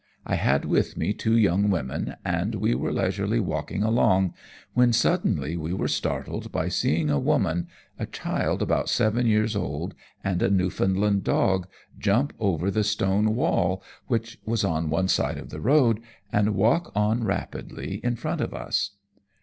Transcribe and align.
I 0.25 0.33
had 0.33 0.65
with 0.65 0.97
me 0.97 1.13
two 1.13 1.37
young 1.37 1.69
women, 1.69 2.15
and 2.25 2.55
we 2.55 2.73
were 2.73 2.91
leisurely 2.91 3.39
walking 3.39 3.83
along, 3.83 4.33
when 4.73 4.93
suddenly 4.93 5.55
we 5.55 5.75
were 5.75 5.87
startled 5.87 6.51
by 6.51 6.69
seeing 6.69 7.11
a 7.11 7.19
woman, 7.19 7.67
a 7.99 8.07
child 8.07 8.63
about 8.63 8.89
seven 8.89 9.27
years 9.27 9.55
old, 9.55 9.93
and 10.23 10.41
a 10.41 10.49
Newfoundland 10.49 11.23
dog 11.23 11.67
jump 11.99 12.33
over 12.39 12.71
the 12.71 12.83
stone 12.83 13.35
wall 13.35 13.83
which 14.07 14.39
was 14.43 14.63
on 14.63 14.89
one 14.89 15.07
side 15.07 15.37
of 15.37 15.51
the 15.51 15.61
road, 15.61 15.99
and 16.33 16.55
walk 16.55 16.91
on 16.95 17.23
rapidly 17.23 17.97
in 18.03 18.15
front 18.15 18.41
of 18.41 18.55
us. 18.55 18.93